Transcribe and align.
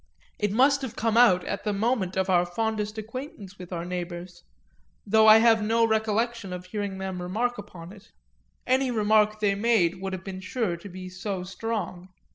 It 0.39 0.51
must 0.51 0.81
have 0.81 0.95
come 0.95 1.15
out 1.15 1.45
at 1.45 1.63
the 1.63 1.73
moment 1.73 2.17
of 2.17 2.27
our 2.27 2.43
fondest 2.43 2.97
acquaintance 2.97 3.59
with 3.59 3.71
our 3.71 3.85
neighbours, 3.85 4.41
though 5.05 5.27
I 5.27 5.37
have 5.37 5.61
no 5.61 5.85
recollection 5.85 6.51
of 6.51 6.65
hearing 6.65 6.97
them 6.97 7.21
remark 7.21 7.59
upon 7.59 7.91
it 7.93 8.09
any 8.65 8.89
remark 8.89 9.39
they 9.39 9.53
made 9.53 10.01
would 10.01 10.13
have 10.13 10.23
been 10.23 10.41
sure 10.41 10.75
to 10.75 10.89
be 10.89 11.07
so 11.07 11.43
strong. 11.43 12.09